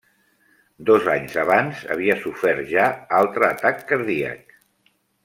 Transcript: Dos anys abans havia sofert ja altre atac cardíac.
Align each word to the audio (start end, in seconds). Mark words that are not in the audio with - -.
Dos 0.89 1.09
anys 1.15 1.35
abans 1.41 1.83
havia 1.95 2.15
sofert 2.23 2.71
ja 2.71 2.87
altre 3.21 3.49
atac 3.51 3.85
cardíac. 3.93 4.57